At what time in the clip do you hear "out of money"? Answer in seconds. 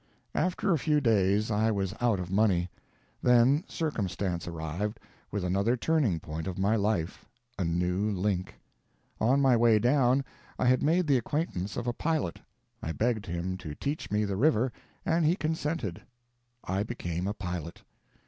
2.01-2.71